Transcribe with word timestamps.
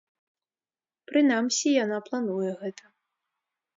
Прынамсі, 1.11 1.69
яна 1.83 1.97
плануе 2.11 2.49
гэта. 2.63 2.85